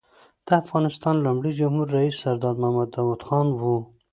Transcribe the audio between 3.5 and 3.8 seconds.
و.